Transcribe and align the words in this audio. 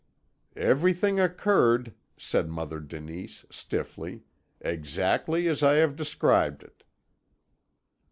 "Everything 0.55 1.19
occurred," 1.19 1.93
said 2.17 2.49
Mother 2.49 2.79
Denise 2.79 3.45
stiffly, 3.51 4.23
"exactly 4.59 5.47
as 5.47 5.61
I 5.61 5.75
have 5.75 5.95
described 5.95 6.63
it." 6.63 6.81